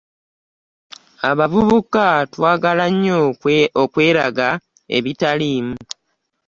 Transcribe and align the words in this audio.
Abavubuka 1.29 2.05
twagala 2.33 2.85
nnyo 2.93 3.17
okweraga 3.83 4.49
ebitaliimu. 4.97 5.77